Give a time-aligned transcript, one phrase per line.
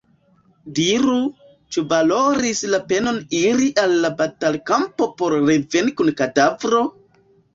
[0.77, 1.17] Diru,
[1.75, 6.83] ĉu valoris la penon iri al la batalkampo por reveni kun kadavro?”